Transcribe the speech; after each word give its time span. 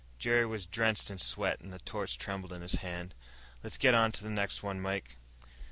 Jerry 0.17 0.47
was 0.47 0.65
drenched 0.65 1.11
in 1.11 1.19
sweat 1.19 1.59
and 1.59 1.71
the 1.71 1.77
torch 1.77 2.17
trembled 2.17 2.51
in 2.53 2.63
his 2.63 2.77
hand. 2.81 3.13
"Let's 3.63 3.77
get 3.77 3.93
on 3.93 4.11
to 4.13 4.23
the 4.23 4.31
next 4.31 4.63
one, 4.63 4.81
Mike." 4.81 5.17